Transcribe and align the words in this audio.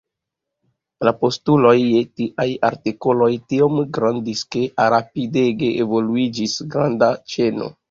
La 1.07 1.11
postuloj 1.17 1.73
je 1.81 1.99
tiaj 2.21 2.47
artikoloj 2.71 3.29
tiom 3.53 3.77
grandis 3.99 4.43
ke 4.57 4.65
rapidege 4.97 5.71
evoluiĝis 5.87 6.59
granda 6.75 7.15
ĉeno. 7.37 7.73